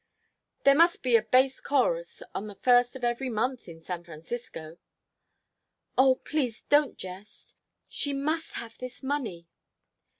"There 0.63 0.73
must 0.73 1.03
be 1.03 1.15
a 1.15 1.21
bass 1.21 1.59
chorus 1.59 2.23
on 2.33 2.47
the 2.47 2.55
first 2.55 2.95
of 2.95 3.03
every 3.03 3.29
month 3.29 3.67
in 3.67 3.81
San 3.81 4.03
Francisco" 4.03 4.79
"Oh, 5.95 6.15
please 6.15 6.63
don't 6.63 6.97
jest. 6.97 7.55
She 7.87 8.11
must 8.11 8.53
have 8.53 8.79
this 8.79 9.03
money." 9.03 9.47